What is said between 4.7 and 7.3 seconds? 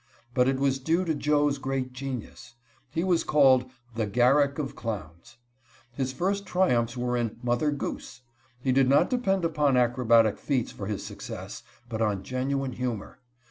Clowns." His first triumphs were